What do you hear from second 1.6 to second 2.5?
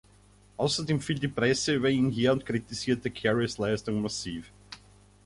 über ihn her und